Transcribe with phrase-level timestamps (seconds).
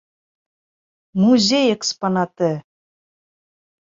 [1.23, 2.51] Музей экспонаты!